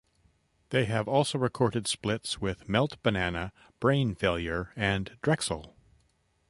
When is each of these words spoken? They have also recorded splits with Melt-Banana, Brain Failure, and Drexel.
They 0.69 0.85
have 0.85 1.07
also 1.07 1.37
recorded 1.37 1.85
splits 1.85 2.41
with 2.41 2.67
Melt-Banana, 2.67 3.53
Brain 3.79 4.15
Failure, 4.15 4.73
and 4.75 5.15
Drexel. 5.21 5.75